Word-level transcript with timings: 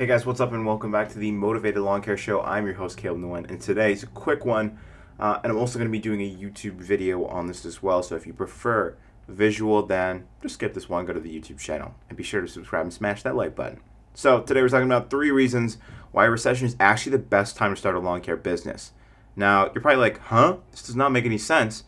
Hey 0.00 0.06
guys, 0.06 0.24
what's 0.24 0.40
up, 0.40 0.52
and 0.52 0.64
welcome 0.64 0.90
back 0.90 1.10
to 1.10 1.18
the 1.18 1.30
Mowtivated 1.30 1.84
Lawn 1.84 2.00
Care 2.00 2.16
Show. 2.16 2.40
I'm 2.40 2.64
your 2.64 2.76
host, 2.76 2.96
Caleb 2.96 3.20
Nguyen, 3.20 3.50
and 3.50 3.60
today's 3.60 4.02
a 4.02 4.06
quick 4.06 4.46
one, 4.46 4.78
uh, 5.18 5.40
and 5.44 5.52
I'm 5.52 5.58
also 5.58 5.78
going 5.78 5.88
to 5.88 5.92
be 5.92 5.98
doing 5.98 6.22
a 6.22 6.34
YouTube 6.34 6.76
video 6.76 7.26
on 7.26 7.48
this 7.48 7.66
as 7.66 7.82
well. 7.82 8.02
So 8.02 8.16
if 8.16 8.26
you 8.26 8.32
prefer 8.32 8.96
visual, 9.28 9.84
then 9.84 10.26
just 10.40 10.54
skip 10.54 10.72
this 10.72 10.88
one, 10.88 11.04
go 11.04 11.12
to 11.12 11.20
the 11.20 11.28
YouTube 11.28 11.58
channel, 11.58 11.94
and 12.08 12.16
be 12.16 12.24
sure 12.24 12.40
to 12.40 12.48
subscribe 12.48 12.84
and 12.84 12.94
smash 12.94 13.22
that 13.24 13.36
like 13.36 13.54
button. 13.54 13.80
So 14.14 14.40
today 14.40 14.62
we're 14.62 14.70
talking 14.70 14.88
about 14.88 15.10
three 15.10 15.30
reasons 15.30 15.76
why 16.12 16.24
a 16.24 16.30
recession 16.30 16.66
is 16.66 16.76
actually 16.80 17.12
the 17.12 17.18
best 17.18 17.56
time 17.56 17.74
to 17.74 17.76
start 17.76 17.94
a 17.94 17.98
lawn 17.98 18.22
care 18.22 18.38
business. 18.38 18.92
Now 19.36 19.70
you're 19.74 19.82
probably 19.82 20.00
like, 20.00 20.18
huh? 20.18 20.56
This 20.70 20.82
does 20.82 20.96
not 20.96 21.12
make 21.12 21.26
any 21.26 21.36
sense, 21.36 21.84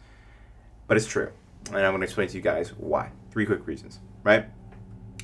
but 0.86 0.98
it's 0.98 1.06
true, 1.06 1.32
and 1.68 1.79
I'm 1.79 1.92
going 1.92 2.00
to 2.00 2.04
explain 2.04 2.29
to 2.29 2.36
you 2.36 2.42
guys 2.42 2.74
why. 2.76 3.12
Three 3.30 3.46
quick 3.46 3.66
reasons, 3.66 4.00
right? 4.22 4.50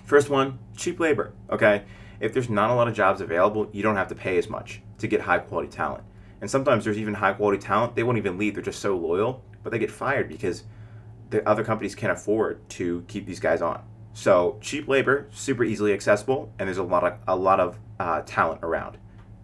First 0.06 0.30
one, 0.30 0.58
cheap 0.74 0.98
labor. 0.98 1.34
Okay, 1.50 1.82
if 2.20 2.32
there's 2.32 2.50
not 2.50 2.70
a 2.70 2.74
lot 2.74 2.88
of 2.88 2.94
jobs 2.94 3.20
available, 3.20 3.68
you 3.72 3.82
don't 3.82 3.96
have 3.96 4.08
to 4.08 4.14
pay 4.14 4.38
as 4.38 4.48
much 4.48 4.82
to 4.98 5.06
get 5.06 5.20
high 5.20 5.38
quality 5.38 5.68
talent. 5.68 6.04
And 6.40 6.50
sometimes 6.50 6.84
there's 6.84 6.98
even 6.98 7.14
high 7.14 7.32
quality 7.32 7.58
talent, 7.58 7.96
they 7.96 8.02
won't 8.02 8.18
even 8.18 8.38
leave, 8.38 8.54
they're 8.54 8.62
just 8.62 8.80
so 8.80 8.96
loyal, 8.96 9.42
but 9.62 9.70
they 9.70 9.78
get 9.78 9.90
fired 9.90 10.28
because 10.28 10.64
the 11.30 11.46
other 11.48 11.64
companies 11.64 11.94
can't 11.94 12.12
afford 12.12 12.68
to 12.70 13.04
keep 13.08 13.26
these 13.26 13.40
guys 13.40 13.60
on. 13.60 13.82
So 14.12 14.58
cheap 14.60 14.88
labor, 14.88 15.28
super 15.30 15.62
easily 15.64 15.92
accessible, 15.92 16.52
and 16.58 16.66
there's 16.66 16.78
a 16.78 16.82
lot 16.82 17.04
of 17.04 17.18
a 17.28 17.36
lot 17.36 17.60
of 17.60 17.78
uh, 18.00 18.22
talent 18.22 18.60
around. 18.62 18.98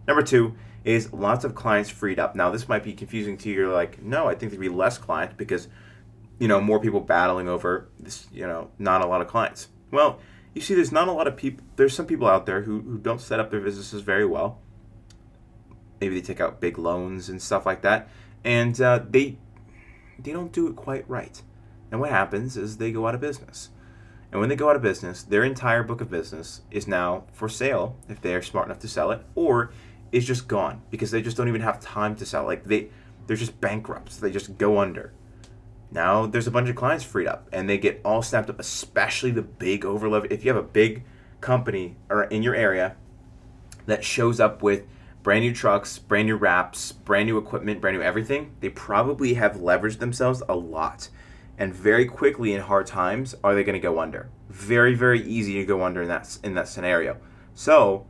Number 0.08 0.22
two 0.22 0.54
is 0.84 1.12
lots 1.12 1.44
of 1.44 1.54
clients 1.54 1.90
freed 1.90 2.18
up. 2.18 2.34
Now 2.34 2.50
this 2.50 2.68
might 2.68 2.82
be 2.82 2.92
confusing 2.92 3.36
to 3.38 3.48
you. 3.48 3.54
You're 3.54 3.72
like, 3.72 4.02
no, 4.02 4.26
I 4.26 4.34
think 4.34 4.50
there'd 4.50 4.60
be 4.60 4.68
less 4.68 4.98
clients 4.98 5.34
because 5.36 5.68
you 6.38 6.48
know 6.48 6.60
more 6.60 6.80
people 6.80 7.00
battling 7.00 7.48
over 7.48 7.88
this. 8.00 8.26
You 8.32 8.46
know, 8.46 8.70
not 8.78 9.02
a 9.02 9.06
lot 9.06 9.20
of 9.20 9.28
clients. 9.28 9.68
Well, 9.90 10.18
you 10.54 10.60
see, 10.60 10.74
there's 10.74 10.92
not 10.92 11.08
a 11.08 11.12
lot 11.12 11.26
of 11.26 11.36
people. 11.36 11.64
There's 11.76 11.94
some 11.94 12.06
people 12.06 12.28
out 12.28 12.46
there 12.46 12.62
who 12.62 12.80
who 12.80 12.98
don't 12.98 13.20
set 13.20 13.40
up 13.40 13.50
their 13.50 13.60
businesses 13.60 14.02
very 14.02 14.24
well. 14.24 14.60
Maybe 16.00 16.20
they 16.20 16.26
take 16.26 16.40
out 16.40 16.60
big 16.60 16.78
loans 16.78 17.28
and 17.28 17.42
stuff 17.42 17.66
like 17.66 17.82
that, 17.82 18.08
and 18.44 18.80
uh, 18.80 19.00
they 19.08 19.38
they 20.18 20.32
don't 20.32 20.52
do 20.52 20.68
it 20.68 20.76
quite 20.76 21.08
right. 21.08 21.42
And 21.90 22.00
what 22.00 22.10
happens 22.10 22.56
is 22.56 22.76
they 22.76 22.92
go 22.92 23.06
out 23.06 23.14
of 23.14 23.20
business. 23.20 23.70
And 24.30 24.40
when 24.40 24.48
they 24.48 24.56
go 24.56 24.68
out 24.68 24.74
of 24.74 24.82
business, 24.82 25.22
their 25.22 25.44
entire 25.44 25.84
book 25.84 26.00
of 26.00 26.10
business 26.10 26.62
is 26.70 26.88
now 26.88 27.24
for 27.32 27.48
sale 27.48 27.96
if 28.08 28.20
they 28.20 28.34
are 28.34 28.42
smart 28.42 28.66
enough 28.66 28.80
to 28.80 28.88
sell 28.88 29.12
it, 29.12 29.24
or 29.36 29.70
is 30.10 30.26
just 30.26 30.48
gone 30.48 30.82
because 30.90 31.10
they 31.10 31.22
just 31.22 31.36
don't 31.36 31.48
even 31.48 31.60
have 31.60 31.80
time 31.80 32.16
to 32.16 32.26
sell. 32.26 32.44
Like 32.44 32.64
they, 32.64 32.88
they're 33.26 33.36
just 33.36 33.60
bankrupts. 33.60 34.16
They 34.16 34.30
just 34.30 34.58
go 34.58 34.78
under. 34.78 35.12
Now 35.94 36.26
there's 36.26 36.46
a 36.46 36.50
bunch 36.50 36.68
of 36.68 36.76
clients 36.76 37.04
freed 37.04 37.26
up, 37.26 37.48
and 37.52 37.68
they 37.68 37.78
get 37.78 38.02
all 38.04 38.20
snapped 38.20 38.50
up. 38.50 38.60
Especially 38.60 39.30
the 39.30 39.42
big 39.42 39.86
overload. 39.86 40.30
If 40.30 40.44
you 40.44 40.52
have 40.52 40.62
a 40.62 40.66
big 40.66 41.04
company 41.40 41.96
or 42.10 42.24
in 42.24 42.42
your 42.42 42.54
area 42.54 42.96
that 43.86 44.04
shows 44.04 44.40
up 44.40 44.62
with 44.62 44.84
brand 45.22 45.42
new 45.42 45.54
trucks, 45.54 45.98
brand 45.98 46.26
new 46.26 46.36
wraps, 46.36 46.92
brand 46.92 47.26
new 47.26 47.38
equipment, 47.38 47.80
brand 47.80 47.96
new 47.96 48.02
everything, 48.02 48.54
they 48.60 48.68
probably 48.68 49.34
have 49.34 49.56
leveraged 49.56 50.00
themselves 50.00 50.42
a 50.48 50.54
lot 50.54 51.08
and 51.58 51.74
very 51.74 52.06
quickly 52.06 52.52
in 52.52 52.60
hard 52.60 52.86
times 52.86 53.34
are 53.44 53.54
they 53.54 53.62
going 53.62 53.74
to 53.74 53.80
go 53.80 54.00
under. 54.00 54.28
Very 54.48 54.94
very 54.94 55.22
easy 55.22 55.54
to 55.54 55.64
go 55.64 55.82
under 55.82 56.02
in 56.02 56.08
that 56.08 56.38
in 56.42 56.54
that 56.54 56.68
scenario. 56.68 57.16
So 57.54 58.06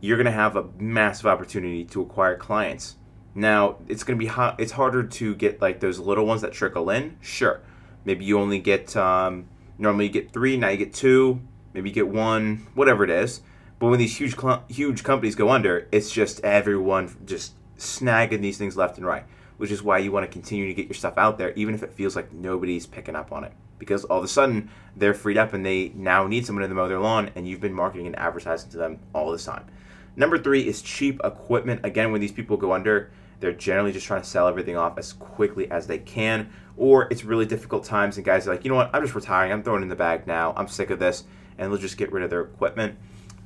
you're 0.00 0.16
going 0.16 0.26
to 0.26 0.30
have 0.30 0.56
a 0.56 0.68
massive 0.78 1.26
opportunity 1.26 1.84
to 1.84 2.02
acquire 2.02 2.36
clients. 2.36 2.96
Now 3.36 3.76
it's 3.86 4.02
to 4.02 4.16
be 4.16 4.26
hot. 4.26 4.58
It's 4.58 4.72
harder 4.72 5.04
to 5.04 5.34
get 5.34 5.60
like 5.62 5.80
those 5.80 5.98
little 5.98 6.26
ones 6.26 6.40
that 6.40 6.52
trickle 6.52 6.90
in. 6.90 7.16
Sure, 7.20 7.60
maybe 8.04 8.24
you 8.24 8.38
only 8.40 8.58
get 8.58 8.96
um, 8.96 9.46
normally 9.78 10.06
you 10.06 10.12
get 10.12 10.32
three. 10.32 10.56
Now 10.56 10.68
you 10.68 10.78
get 10.78 10.92
two. 10.92 11.40
Maybe 11.72 11.90
you 11.90 11.94
get 11.94 12.08
one. 12.08 12.66
Whatever 12.74 13.04
it 13.04 13.10
is. 13.10 13.42
But 13.78 13.88
when 13.88 13.98
these 13.98 14.16
huge 14.16 14.36
cl- 14.36 14.64
huge 14.68 15.04
companies 15.04 15.34
go 15.34 15.50
under, 15.50 15.86
it's 15.92 16.10
just 16.10 16.42
everyone 16.42 17.14
just 17.26 17.52
snagging 17.76 18.40
these 18.40 18.56
things 18.56 18.76
left 18.76 18.96
and 18.96 19.06
right 19.06 19.24
which 19.56 19.70
is 19.70 19.82
why 19.82 19.98
you 19.98 20.12
want 20.12 20.24
to 20.24 20.32
continue 20.32 20.66
to 20.66 20.74
get 20.74 20.86
your 20.86 20.94
stuff 20.94 21.16
out 21.16 21.38
there, 21.38 21.52
even 21.52 21.74
if 21.74 21.82
it 21.82 21.92
feels 21.92 22.14
like 22.14 22.32
nobody's 22.32 22.86
picking 22.86 23.16
up 23.16 23.32
on 23.32 23.44
it. 23.44 23.52
Because 23.78 24.04
all 24.04 24.18
of 24.18 24.24
a 24.24 24.28
sudden 24.28 24.70
they're 24.96 25.14
freed 25.14 25.38
up 25.38 25.52
and 25.52 25.64
they 25.64 25.92
now 25.94 26.26
need 26.26 26.46
someone 26.46 26.66
to 26.68 26.74
mow 26.74 26.88
their 26.88 26.98
lawn, 26.98 27.30
and 27.34 27.46
you've 27.48 27.60
been 27.60 27.72
marketing 27.72 28.06
and 28.06 28.18
advertising 28.18 28.70
to 28.70 28.76
them 28.76 28.98
all 29.14 29.30
this 29.30 29.44
time. 29.44 29.66
Number 30.14 30.38
three 30.38 30.66
is 30.66 30.82
cheap 30.82 31.20
equipment. 31.24 31.82
Again, 31.84 32.12
when 32.12 32.20
these 32.20 32.32
people 32.32 32.56
go 32.56 32.72
under, 32.72 33.10
they're 33.40 33.52
generally 33.52 33.92
just 33.92 34.06
trying 34.06 34.22
to 34.22 34.28
sell 34.28 34.48
everything 34.48 34.76
off 34.76 34.98
as 34.98 35.12
quickly 35.12 35.70
as 35.70 35.86
they 35.86 35.98
can, 35.98 36.50
or 36.76 37.08
it's 37.10 37.24
really 37.24 37.46
difficult 37.46 37.84
times, 37.84 38.16
and 38.16 38.24
guys 38.24 38.46
are 38.46 38.50
like, 38.50 38.64
you 38.64 38.70
know 38.70 38.76
what, 38.76 38.90
I'm 38.92 39.02
just 39.02 39.14
retiring, 39.14 39.52
I'm 39.52 39.62
throwing 39.62 39.82
in 39.82 39.88
the 39.88 39.96
bag 39.96 40.26
now, 40.26 40.52
I'm 40.56 40.68
sick 40.68 40.90
of 40.90 40.98
this, 40.98 41.24
and 41.58 41.70
they'll 41.70 41.80
just 41.80 41.96
get 41.96 42.12
rid 42.12 42.22
of 42.22 42.30
their 42.30 42.42
equipment. 42.42 42.98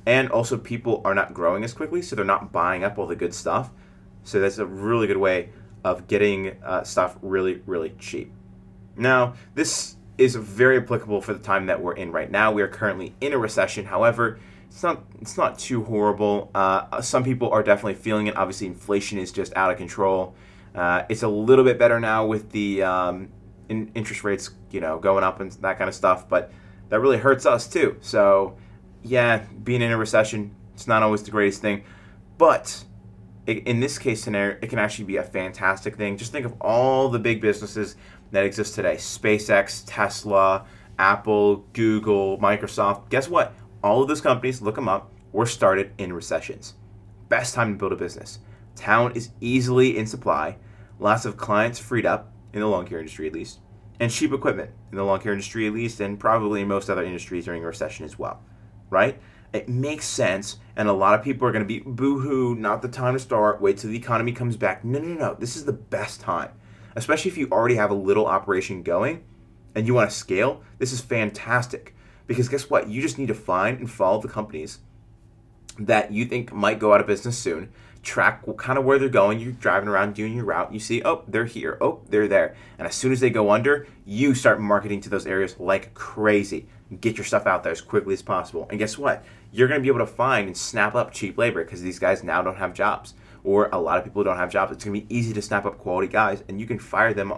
And 0.05 0.29
also, 0.31 0.57
people 0.57 1.01
are 1.05 1.13
not 1.13 1.33
growing 1.33 1.63
as 1.63 1.73
quickly, 1.73 2.01
so 2.01 2.15
they're 2.15 2.25
not 2.25 2.51
buying 2.51 2.83
up 2.83 2.97
all 2.97 3.05
the 3.05 3.15
good 3.15 3.33
stuff. 3.33 3.69
So 4.23 4.39
that's 4.39 4.57
a 4.57 4.65
really 4.65 5.07
good 5.07 5.17
way 5.17 5.49
of 5.83 6.07
getting 6.07 6.57
uh, 6.63 6.83
stuff 6.83 7.17
really, 7.21 7.61
really 7.65 7.93
cheap. 7.99 8.31
Now, 8.95 9.35
this 9.53 9.95
is 10.17 10.35
very 10.35 10.77
applicable 10.77 11.21
for 11.21 11.33
the 11.33 11.39
time 11.39 11.67
that 11.67 11.81
we're 11.81 11.93
in 11.93 12.11
right 12.11 12.29
now. 12.29 12.51
We 12.51 12.61
are 12.61 12.67
currently 12.67 13.15
in 13.21 13.33
a 13.33 13.37
recession. 13.37 13.85
However, 13.85 14.39
it's 14.71 14.83
not 14.83 15.03
it's 15.19 15.37
not 15.37 15.59
too 15.59 15.83
horrible. 15.83 16.49
Uh, 16.55 17.01
some 17.01 17.25
people 17.25 17.51
are 17.51 17.61
definitely 17.61 17.95
feeling 17.95 18.27
it. 18.27 18.37
Obviously, 18.37 18.67
inflation 18.67 19.19
is 19.19 19.31
just 19.31 19.55
out 19.57 19.69
of 19.69 19.77
control. 19.77 20.33
Uh, 20.73 21.03
it's 21.09 21.23
a 21.23 21.27
little 21.27 21.65
bit 21.65 21.77
better 21.77 21.99
now 21.99 22.25
with 22.25 22.51
the 22.51 22.81
um, 22.81 23.27
in 23.67 23.91
interest 23.95 24.23
rates, 24.23 24.49
you 24.71 24.79
know, 24.79 24.97
going 24.97 25.25
up 25.25 25.41
and 25.41 25.51
that 25.53 25.77
kind 25.77 25.89
of 25.89 25.93
stuff. 25.93 26.29
But 26.29 26.53
that 26.87 27.01
really 27.01 27.17
hurts 27.17 27.45
us 27.45 27.67
too. 27.67 27.97
So, 27.99 28.55
yeah, 29.03 29.43
being 29.61 29.81
in 29.81 29.91
a 29.91 29.97
recession, 29.97 30.55
it's 30.73 30.87
not 30.87 31.03
always 31.03 31.21
the 31.21 31.31
greatest 31.31 31.61
thing. 31.61 31.83
But 32.37 32.85
in 33.45 33.81
this 33.81 33.99
case 33.99 34.23
scenario, 34.23 34.57
it 34.61 34.69
can 34.69 34.79
actually 34.79 35.05
be 35.05 35.17
a 35.17 35.23
fantastic 35.23 35.97
thing. 35.97 36.15
Just 36.15 36.31
think 36.31 36.45
of 36.45 36.53
all 36.61 37.09
the 37.09 37.19
big 37.19 37.41
businesses 37.41 37.97
that 38.31 38.45
exist 38.45 38.75
today 38.75 38.95
SpaceX, 38.95 39.83
Tesla, 39.85 40.65
Apple, 40.97 41.65
Google, 41.73 42.37
Microsoft. 42.37 43.09
Guess 43.09 43.27
what? 43.27 43.53
All 43.83 44.01
of 44.01 44.07
those 44.07 44.21
companies, 44.21 44.61
look 44.61 44.75
them 44.75 44.87
up, 44.87 45.11
were 45.31 45.45
started 45.45 45.91
in 45.97 46.13
recessions. 46.13 46.75
Best 47.29 47.55
time 47.55 47.73
to 47.73 47.79
build 47.79 47.93
a 47.93 47.95
business. 47.95 48.39
Talent 48.75 49.17
is 49.17 49.31
easily 49.39 49.97
in 49.97 50.05
supply, 50.05 50.57
lots 50.99 51.25
of 51.25 51.37
clients 51.37 51.79
freed 51.79 52.05
up, 52.05 52.31
in 52.53 52.59
the 52.59 52.67
lawn 52.67 52.85
care 52.85 52.99
industry 52.99 53.27
at 53.27 53.33
least, 53.33 53.59
and 53.99 54.11
cheap 54.11 54.33
equipment 54.33 54.71
in 54.91 54.97
the 54.97 55.03
lawn 55.03 55.19
care 55.19 55.31
industry 55.31 55.67
at 55.67 55.73
least, 55.73 55.99
and 55.99 56.19
probably 56.19 56.61
in 56.61 56.67
most 56.67 56.89
other 56.89 57.03
industries 57.03 57.45
during 57.45 57.63
a 57.63 57.67
recession 57.67 58.05
as 58.05 58.19
well. 58.19 58.43
Right? 58.89 59.19
It 59.53 59.67
makes 59.67 60.05
sense, 60.05 60.57
and 60.75 60.87
a 60.87 60.93
lot 60.93 61.17
of 61.17 61.23
people 61.23 61.47
are 61.47 61.51
going 61.51 61.63
to 61.63 61.67
be 61.67 61.79
boohoo, 61.79 62.55
not 62.55 62.81
the 62.81 62.87
time 62.87 63.13
to 63.13 63.19
start, 63.19 63.61
wait 63.61 63.77
till 63.77 63.89
the 63.89 63.97
economy 63.97 64.31
comes 64.31 64.57
back. 64.57 64.85
No, 64.85 64.99
no, 64.99 65.13
no. 65.13 65.35
This 65.39 65.55
is 65.55 65.65
the 65.65 65.73
best 65.73 66.21
time, 66.21 66.51
especially 66.95 67.31
if 67.31 67.37
you 67.37 67.47
already 67.51 67.75
have 67.75 67.91
a 67.91 67.95
little 67.95 68.27
operation 68.27 68.83
going 68.83 69.23
and 69.75 69.87
you 69.87 69.93
want 69.93 70.09
to 70.09 70.15
scale. 70.15 70.61
This 70.77 70.93
is 70.93 71.01
fantastic 71.01 71.95
because 72.31 72.49
guess 72.49 72.69
what? 72.69 72.87
You 72.87 73.01
just 73.01 73.17
need 73.17 73.27
to 73.27 73.33
find 73.33 73.79
and 73.79 73.89
follow 73.89 74.21
the 74.21 74.27
companies 74.27 74.79
that 75.79 76.11
you 76.11 76.25
think 76.25 76.51
might 76.51 76.79
go 76.79 76.93
out 76.93 77.01
of 77.01 77.07
business 77.07 77.37
soon. 77.37 77.69
Track 78.03 78.43
kind 78.57 78.79
of 78.79 78.85
where 78.85 78.97
they're 78.97 79.09
going. 79.09 79.39
You're 79.39 79.51
driving 79.51 79.87
around 79.87 80.15
doing 80.15 80.35
your 80.35 80.45
route. 80.45 80.73
You 80.73 80.79
see, 80.79 81.03
oh, 81.03 81.23
they're 81.27 81.45
here. 81.45 81.77
Oh, 81.81 82.01
they're 82.09 82.27
there. 82.27 82.55
And 82.79 82.87
as 82.87 82.95
soon 82.95 83.11
as 83.11 83.19
they 83.19 83.29
go 83.29 83.51
under, 83.51 83.87
you 84.05 84.33
start 84.33 84.59
marketing 84.59 85.01
to 85.01 85.09
those 85.09 85.27
areas 85.27 85.59
like 85.59 85.93
crazy. 85.93 86.67
Get 86.99 87.17
your 87.17 87.25
stuff 87.25 87.45
out 87.45 87.63
there 87.63 87.71
as 87.71 87.81
quickly 87.81 88.13
as 88.13 88.21
possible. 88.21 88.67
And 88.69 88.79
guess 88.79 88.97
what? 88.97 89.23
You're 89.51 89.67
going 89.67 89.79
to 89.79 89.83
be 89.83 89.89
able 89.89 90.05
to 90.05 90.11
find 90.11 90.47
and 90.47 90.57
snap 90.57 90.95
up 90.95 91.11
cheap 91.11 91.37
labor 91.37 91.63
because 91.63 91.81
these 91.81 91.99
guys 91.99 92.23
now 92.23 92.41
don't 92.41 92.57
have 92.57 92.73
jobs. 92.73 93.13
Or 93.43 93.69
a 93.71 93.79
lot 93.79 93.97
of 93.97 94.03
people 94.03 94.23
don't 94.23 94.37
have 94.37 94.51
jobs. 94.51 94.71
It's 94.71 94.83
going 94.83 94.99
to 94.99 95.05
be 95.05 95.15
easy 95.15 95.33
to 95.33 95.41
snap 95.41 95.65
up 95.65 95.77
quality 95.77 96.07
guys, 96.07 96.43
and 96.47 96.59
you 96.59 96.65
can 96.67 96.79
fire 96.79 97.13
them 97.13 97.33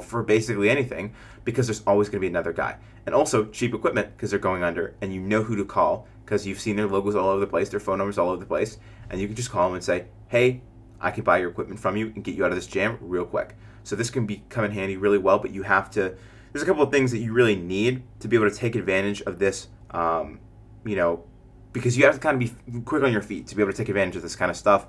for 0.00 0.22
basically 0.22 0.70
anything 0.70 1.14
because 1.44 1.66
there's 1.66 1.82
always 1.86 2.08
going 2.08 2.18
to 2.18 2.20
be 2.20 2.26
another 2.26 2.52
guy. 2.52 2.76
And 3.06 3.14
also 3.14 3.46
cheap 3.46 3.74
equipment 3.74 4.16
because 4.16 4.30
they're 4.30 4.38
going 4.38 4.62
under, 4.62 4.94
and 5.00 5.12
you 5.12 5.20
know 5.20 5.42
who 5.42 5.56
to 5.56 5.64
call 5.64 6.06
because 6.24 6.46
you've 6.46 6.60
seen 6.60 6.76
their 6.76 6.88
logos 6.88 7.14
all 7.14 7.28
over 7.28 7.40
the 7.40 7.46
place, 7.46 7.68
their 7.68 7.80
phone 7.80 7.98
numbers 7.98 8.18
all 8.18 8.30
over 8.30 8.40
the 8.40 8.46
place, 8.46 8.78
and 9.10 9.20
you 9.20 9.26
can 9.26 9.36
just 9.36 9.50
call 9.50 9.68
them 9.68 9.74
and 9.74 9.84
say, 9.84 10.06
"Hey, 10.28 10.62
I 11.00 11.10
can 11.10 11.22
buy 11.22 11.38
your 11.38 11.50
equipment 11.50 11.78
from 11.78 11.96
you 11.96 12.06
and 12.14 12.24
get 12.24 12.34
you 12.34 12.44
out 12.44 12.50
of 12.50 12.56
this 12.56 12.66
jam 12.66 12.98
real 13.00 13.24
quick." 13.24 13.56
So 13.84 13.94
this 13.94 14.10
can 14.10 14.26
be 14.26 14.42
come 14.48 14.64
in 14.64 14.72
handy 14.72 14.96
really 14.96 15.18
well, 15.18 15.38
but 15.38 15.52
you 15.52 15.62
have 15.62 15.90
to. 15.92 16.16
There's 16.52 16.62
a 16.62 16.66
couple 16.66 16.82
of 16.82 16.90
things 16.90 17.12
that 17.12 17.18
you 17.18 17.32
really 17.32 17.54
need 17.54 18.02
to 18.20 18.28
be 18.28 18.36
able 18.36 18.50
to 18.50 18.56
take 18.56 18.74
advantage 18.74 19.22
of 19.22 19.38
this. 19.38 19.68
Um, 19.92 20.40
you 20.84 20.96
know, 20.96 21.24
because 21.72 21.98
you 21.98 22.04
have 22.04 22.14
to 22.14 22.20
kind 22.20 22.42
of 22.42 22.72
be 22.74 22.80
quick 22.80 23.02
on 23.02 23.12
your 23.12 23.20
feet 23.20 23.46
to 23.48 23.54
be 23.54 23.62
able 23.62 23.70
to 23.70 23.76
take 23.76 23.88
advantage 23.88 24.16
of 24.16 24.22
this 24.22 24.34
kind 24.34 24.50
of 24.50 24.56
stuff. 24.56 24.86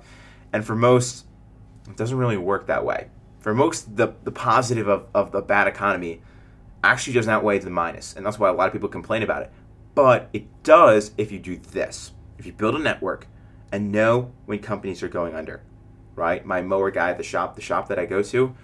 And 0.52 0.64
for 0.64 0.74
most, 0.74 1.26
it 1.86 1.96
doesn't 1.96 2.16
really 2.16 2.38
work 2.38 2.66
that 2.68 2.84
way. 2.84 3.08
For 3.40 3.54
most, 3.54 3.96
the 3.96 4.14
the 4.24 4.32
positive 4.32 4.88
of, 4.88 5.06
of 5.14 5.32
the 5.32 5.40
bad 5.40 5.68
economy 5.68 6.22
actually 6.82 7.14
doesn't 7.14 7.32
outweigh 7.32 7.58
the 7.58 7.70
minus, 7.70 8.14
and 8.14 8.24
that's 8.24 8.38
why 8.38 8.48
a 8.48 8.52
lot 8.52 8.66
of 8.66 8.72
people 8.72 8.88
complain 8.88 9.22
about 9.22 9.42
it. 9.42 9.52
But 9.94 10.28
it 10.32 10.46
does 10.62 11.12
if 11.18 11.32
you 11.32 11.38
do 11.38 11.56
this. 11.56 12.12
If 12.38 12.46
you 12.46 12.52
build 12.52 12.76
a 12.76 12.78
network 12.78 13.26
and 13.72 13.90
know 13.90 14.32
when 14.46 14.60
companies 14.60 15.02
are 15.02 15.08
going 15.08 15.34
under, 15.34 15.62
right? 16.14 16.44
My 16.44 16.62
mower 16.62 16.90
guy 16.90 17.10
at 17.10 17.18
the 17.18 17.24
shop, 17.24 17.56
the 17.56 17.62
shop 17.62 17.88
that 17.88 17.98
I 17.98 18.06
go 18.06 18.22
to, 18.22 18.54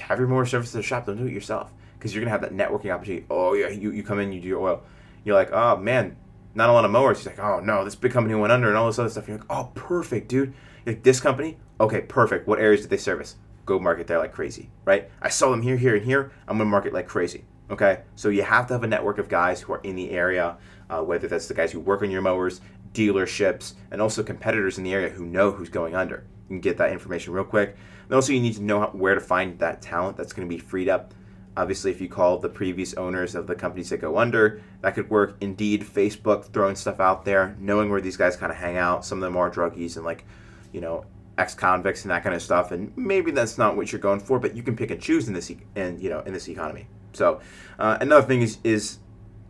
have 0.00 0.18
your 0.18 0.28
mower 0.28 0.46
service 0.46 0.74
at 0.74 0.78
the 0.78 0.82
shop. 0.82 1.06
Don't 1.06 1.16
do 1.16 1.26
it 1.26 1.32
yourself 1.32 1.72
because 1.98 2.14
you're 2.14 2.24
gonna 2.24 2.30
have 2.30 2.40
that 2.42 2.52
networking 2.52 2.92
opportunity. 2.92 3.26
Oh 3.30 3.54
yeah, 3.54 3.68
you, 3.68 3.92
you 3.92 4.02
come 4.02 4.18
in, 4.18 4.32
you 4.32 4.40
do 4.40 4.48
your 4.48 4.60
oil. 4.60 4.82
You're 5.24 5.36
like, 5.36 5.52
oh 5.52 5.76
man, 5.76 6.16
not 6.54 6.70
a 6.70 6.72
lot 6.72 6.84
of 6.84 6.90
mowers. 6.90 7.18
He's 7.18 7.26
like, 7.26 7.38
oh 7.38 7.60
no, 7.60 7.84
this 7.84 7.94
big 7.94 8.12
company 8.12 8.34
went 8.34 8.52
under 8.52 8.68
and 8.68 8.76
all 8.76 8.86
this 8.86 8.98
other 8.98 9.10
stuff. 9.10 9.28
You're 9.28 9.38
like, 9.38 9.46
oh, 9.50 9.70
perfect, 9.74 10.28
dude. 10.28 10.54
You're 10.84 10.94
like, 10.94 11.02
this 11.02 11.20
company, 11.20 11.58
okay, 11.78 12.00
perfect. 12.00 12.48
What 12.48 12.58
areas 12.58 12.80
did 12.80 12.90
they 12.90 12.96
service? 12.96 13.36
Go 13.66 13.78
market 13.78 14.06
there 14.06 14.18
like 14.18 14.32
crazy, 14.32 14.70
right? 14.84 15.10
I 15.20 15.28
saw 15.28 15.50
them 15.50 15.62
here, 15.62 15.76
here, 15.76 15.96
and 15.96 16.04
here. 16.04 16.32
I'm 16.48 16.58
gonna 16.58 16.70
market 16.70 16.92
like 16.92 17.08
crazy. 17.08 17.44
Okay, 17.70 18.00
so 18.16 18.30
you 18.30 18.42
have 18.42 18.66
to 18.66 18.74
have 18.74 18.82
a 18.82 18.88
network 18.88 19.18
of 19.18 19.28
guys 19.28 19.60
who 19.60 19.72
are 19.72 19.80
in 19.84 19.94
the 19.94 20.10
area, 20.10 20.56
uh, 20.88 21.02
whether 21.02 21.28
that's 21.28 21.46
the 21.46 21.54
guys 21.54 21.70
who 21.70 21.78
work 21.78 22.02
on 22.02 22.10
your 22.10 22.20
mowers, 22.20 22.60
dealerships, 22.92 23.74
and 23.92 24.02
also 24.02 24.22
competitors 24.22 24.76
in 24.76 24.84
the 24.84 24.92
area 24.92 25.08
who 25.08 25.24
know 25.24 25.52
who's 25.52 25.68
going 25.68 25.94
under. 25.94 26.24
You 26.48 26.56
can 26.56 26.60
get 26.60 26.78
that 26.78 26.90
information 26.90 27.32
real 27.32 27.44
quick. 27.44 27.76
And 28.06 28.14
also, 28.16 28.32
you 28.32 28.40
need 28.40 28.56
to 28.56 28.62
know 28.62 28.86
where 28.86 29.14
to 29.14 29.20
find 29.20 29.56
that 29.60 29.80
talent 29.80 30.16
that's 30.16 30.32
going 30.32 30.48
to 30.48 30.52
be 30.52 30.60
freed 30.60 30.88
up. 30.88 31.14
Obviously, 31.56 31.92
if 31.92 32.00
you 32.00 32.08
call 32.08 32.38
the 32.38 32.48
previous 32.48 32.94
owners 32.94 33.36
of 33.36 33.46
the 33.46 33.54
companies 33.54 33.90
that 33.90 34.00
go 34.00 34.18
under, 34.18 34.60
that 34.80 34.96
could 34.96 35.08
work. 35.10 35.36
Indeed, 35.40 35.82
Facebook 35.82 36.46
throwing 36.46 36.74
stuff 36.74 36.98
out 36.98 37.24
there, 37.24 37.54
knowing 37.60 37.88
where 37.88 38.00
these 38.00 38.16
guys 38.16 38.36
kind 38.36 38.50
of 38.50 38.58
hang 38.58 38.76
out. 38.76 39.04
Some 39.04 39.18
of 39.18 39.22
them 39.22 39.36
are 39.36 39.48
druggies 39.48 39.96
and 39.96 40.04
like, 40.04 40.24
you 40.72 40.80
know, 40.80 41.04
ex-convicts 41.40 42.02
and 42.02 42.10
that 42.10 42.22
kind 42.22 42.34
of 42.34 42.42
stuff. 42.42 42.70
And 42.70 42.92
maybe 42.96 43.30
that's 43.30 43.56
not 43.58 43.76
what 43.76 43.90
you're 43.90 44.00
going 44.00 44.20
for, 44.20 44.38
but 44.38 44.54
you 44.54 44.62
can 44.62 44.76
pick 44.76 44.90
and 44.90 45.00
choose 45.00 45.26
in 45.26 45.34
this, 45.34 45.50
and 45.74 46.00
you 46.00 46.10
know, 46.10 46.20
in 46.20 46.32
this 46.32 46.48
economy. 46.48 46.86
So, 47.12 47.40
uh, 47.78 47.98
another 48.00 48.26
thing 48.26 48.42
is 48.42 48.58
is 48.62 48.98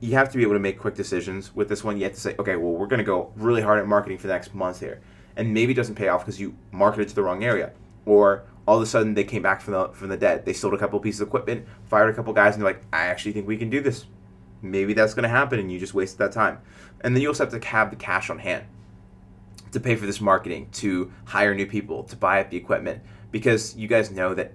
you 0.00 0.12
have 0.14 0.30
to 0.30 0.38
be 0.38 0.42
able 0.42 0.54
to 0.54 0.60
make 0.60 0.78
quick 0.78 0.94
decisions 0.94 1.54
with 1.54 1.68
this 1.68 1.84
one. 1.84 1.98
You 1.98 2.04
have 2.04 2.14
to 2.14 2.20
say, 2.20 2.34
okay, 2.38 2.56
well, 2.56 2.72
we're 2.72 2.86
going 2.86 2.98
to 2.98 3.04
go 3.04 3.32
really 3.36 3.60
hard 3.60 3.78
at 3.78 3.86
marketing 3.86 4.16
for 4.16 4.28
the 4.28 4.32
next 4.32 4.54
month 4.54 4.80
here, 4.80 5.00
and 5.36 5.52
maybe 5.52 5.72
it 5.72 5.76
doesn't 5.76 5.96
pay 5.96 6.08
off 6.08 6.22
because 6.22 6.40
you 6.40 6.56
marketed 6.72 7.08
to 7.08 7.14
the 7.14 7.22
wrong 7.22 7.44
area, 7.44 7.72
or 8.06 8.44
all 8.66 8.76
of 8.76 8.82
a 8.82 8.86
sudden 8.86 9.14
they 9.14 9.24
came 9.24 9.42
back 9.42 9.60
from 9.60 9.74
the 9.74 9.88
from 9.88 10.08
the 10.08 10.16
dead. 10.16 10.46
They 10.46 10.52
sold 10.52 10.74
a 10.74 10.78
couple 10.78 10.98
pieces 11.00 11.20
of 11.20 11.28
equipment, 11.28 11.66
fired 11.84 12.08
a 12.08 12.14
couple 12.14 12.32
guys, 12.32 12.54
and 12.54 12.62
they're 12.62 12.72
like, 12.72 12.82
I 12.92 13.06
actually 13.06 13.32
think 13.32 13.46
we 13.46 13.56
can 13.56 13.68
do 13.68 13.80
this. 13.80 14.06
Maybe 14.62 14.92
that's 14.92 15.14
going 15.14 15.24
to 15.24 15.28
happen, 15.28 15.58
and 15.58 15.72
you 15.72 15.78
just 15.78 15.94
wasted 15.94 16.18
that 16.18 16.32
time. 16.32 16.58
And 17.02 17.14
then 17.14 17.22
you 17.22 17.28
also 17.28 17.44
have 17.44 17.60
to 17.60 17.68
have 17.68 17.90
the 17.90 17.96
cash 17.96 18.30
on 18.30 18.38
hand 18.38 18.64
to 19.72 19.80
pay 19.80 19.96
for 19.96 20.06
this 20.06 20.20
marketing, 20.20 20.68
to 20.72 21.12
hire 21.24 21.54
new 21.54 21.66
people, 21.66 22.04
to 22.04 22.16
buy 22.16 22.40
up 22.40 22.50
the 22.50 22.56
equipment, 22.56 23.02
because 23.30 23.76
you 23.76 23.88
guys 23.88 24.10
know 24.10 24.34
that 24.34 24.52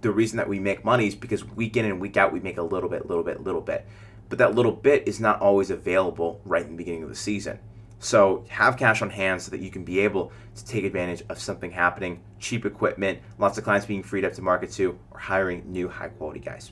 the 0.00 0.10
reason 0.10 0.36
that 0.36 0.48
we 0.48 0.58
make 0.58 0.84
money 0.84 1.06
is 1.06 1.14
because 1.14 1.44
week 1.44 1.76
in 1.76 1.84
and 1.84 2.00
week 2.00 2.16
out 2.16 2.32
we 2.32 2.40
make 2.40 2.58
a 2.58 2.62
little 2.62 2.88
bit, 2.88 3.06
little 3.06 3.24
bit, 3.24 3.42
little 3.42 3.60
bit. 3.60 3.86
But 4.28 4.38
that 4.38 4.54
little 4.54 4.72
bit 4.72 5.08
is 5.08 5.20
not 5.20 5.40
always 5.40 5.70
available 5.70 6.40
right 6.44 6.62
in 6.62 6.72
the 6.72 6.76
beginning 6.76 7.02
of 7.02 7.08
the 7.08 7.14
season. 7.14 7.58
So 7.98 8.44
have 8.48 8.76
cash 8.76 9.02
on 9.02 9.10
hand 9.10 9.42
so 9.42 9.50
that 9.50 9.60
you 9.60 9.70
can 9.70 9.84
be 9.84 10.00
able 10.00 10.30
to 10.54 10.64
take 10.64 10.84
advantage 10.84 11.22
of 11.28 11.40
something 11.40 11.72
happening, 11.72 12.22
cheap 12.38 12.64
equipment, 12.64 13.18
lots 13.38 13.58
of 13.58 13.64
clients 13.64 13.86
being 13.86 14.04
freed 14.04 14.24
up 14.24 14.32
to 14.34 14.42
market 14.42 14.70
to, 14.72 14.98
or 15.10 15.18
hiring 15.18 15.64
new 15.72 15.88
high 15.88 16.08
quality 16.08 16.38
guys. 16.38 16.70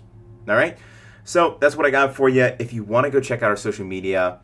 All 0.48 0.54
right. 0.54 0.78
So 1.24 1.58
that's 1.60 1.74
what 1.74 1.84
I 1.84 1.90
got 1.90 2.14
for 2.14 2.28
you. 2.28 2.44
If 2.60 2.72
you 2.72 2.84
want 2.84 3.06
to 3.06 3.10
go 3.10 3.20
check 3.20 3.42
out 3.42 3.50
our 3.50 3.56
social 3.56 3.84
media, 3.84 4.38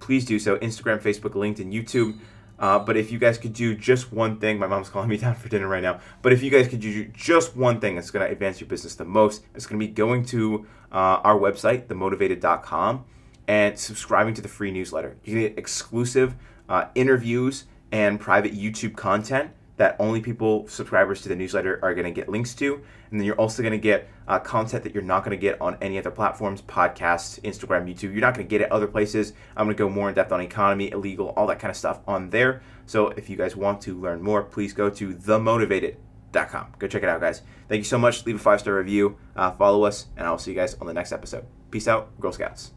please 0.00 0.24
do 0.24 0.40
so 0.40 0.56
Instagram, 0.58 1.00
Facebook, 1.00 1.34
LinkedIn, 1.34 1.72
YouTube. 1.72 2.18
Uh, 2.58 2.78
but 2.78 2.96
if 2.96 3.12
you 3.12 3.18
guys 3.18 3.38
could 3.38 3.52
do 3.52 3.74
just 3.74 4.12
one 4.12 4.38
thing, 4.38 4.58
my 4.58 4.66
mom's 4.66 4.88
calling 4.88 5.08
me 5.08 5.16
down 5.18 5.34
for 5.34 5.48
dinner 5.48 5.68
right 5.68 5.82
now. 5.82 6.00
But 6.22 6.32
if 6.32 6.42
you 6.42 6.50
guys 6.50 6.68
could 6.68 6.80
do 6.80 7.04
just 7.06 7.56
one 7.56 7.80
thing 7.80 7.94
that's 7.94 8.10
going 8.10 8.26
to 8.26 8.32
advance 8.32 8.60
your 8.60 8.68
business 8.68 8.94
the 8.94 9.04
most, 9.04 9.44
it's 9.54 9.66
going 9.66 9.80
to 9.80 9.86
be 9.86 9.92
going 9.92 10.24
to 10.26 10.66
uh, 10.92 11.20
our 11.22 11.38
website, 11.38 11.86
themowtivated.com, 11.86 13.04
and 13.48 13.78
subscribing 13.78 14.34
to 14.34 14.42
the 14.42 14.48
free 14.48 14.70
newsletter. 14.70 15.16
You 15.24 15.40
get 15.40 15.58
exclusive 15.58 16.34
uh, 16.68 16.86
interviews 16.94 17.64
and 17.92 18.18
private 18.18 18.54
YouTube 18.54 18.96
content 18.96 19.50
that 19.76 19.96
only 19.98 20.20
people 20.20 20.66
subscribers 20.68 21.20
to 21.22 21.28
the 21.28 21.36
newsletter 21.36 21.78
are 21.82 21.94
going 21.94 22.06
to 22.06 22.10
get 22.10 22.28
links 22.28 22.54
to. 22.54 22.74
And 23.10 23.20
then 23.20 23.26
you're 23.26 23.36
also 23.36 23.62
going 23.62 23.72
to 23.72 23.78
get 23.78 24.08
uh, 24.26 24.38
content 24.38 24.82
that 24.84 24.94
you're 24.94 25.02
not 25.02 25.24
going 25.24 25.36
to 25.36 25.40
get 25.40 25.60
on 25.60 25.76
any 25.80 25.98
other 25.98 26.10
platforms 26.10 26.62
podcasts 26.62 27.40
instagram 27.42 27.86
youtube. 27.86 28.12
You're 28.12 28.20
not 28.20 28.34
going 28.34 28.46
to 28.46 28.50
get 28.50 28.60
it 28.60 28.72
other 28.72 28.86
places. 28.86 29.32
I'm 29.56 29.66
going 29.66 29.76
to 29.76 29.78
go 29.78 29.88
more 29.88 30.08
in 30.08 30.14
depth 30.14 30.32
on 30.32 30.40
economy 30.40 30.90
illegal 30.90 31.28
all 31.36 31.46
that 31.48 31.58
kind 31.58 31.70
of 31.70 31.76
stuff 31.76 32.00
on 32.06 32.30
there. 32.30 32.62
So 32.86 33.08
if 33.08 33.28
you 33.28 33.36
guys 33.36 33.54
want 33.54 33.80
to 33.82 33.98
learn 33.98 34.22
more 34.22 34.42
please 34.42 34.72
go 34.72 34.90
to 34.90 35.14
themowtivated.com 35.14 36.74
go 36.78 36.86
check 36.86 37.02
it 37.02 37.08
out 37.08 37.20
guys. 37.20 37.42
Thank 37.68 37.78
you 37.78 37.84
so 37.84 37.98
much. 37.98 38.24
Leave 38.26 38.36
a 38.36 38.38
five 38.38 38.60
star 38.60 38.74
review 38.74 39.16
uh, 39.36 39.52
follow 39.52 39.84
us 39.84 40.06
and 40.16 40.26
i'll 40.26 40.38
see 40.38 40.52
you 40.52 40.56
guys 40.56 40.74
on 40.74 40.86
the 40.86 40.94
next 40.94 41.12
episode. 41.12 41.44
Peace 41.70 41.88
out 41.88 42.18
girl 42.20 42.32
scouts 42.32 42.72